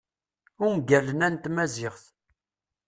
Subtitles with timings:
[0.65, 2.03] ungalen-a n tmaziɣt